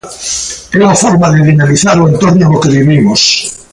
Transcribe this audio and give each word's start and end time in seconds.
É 0.75 0.77
unha 0.83 0.99
forma 1.03 1.27
de 1.33 1.45
dinamizar 1.49 1.97
o 1.99 2.07
entorno 2.11 2.43
no 2.49 2.61
que 2.61 2.73
vivimos. 2.77 3.21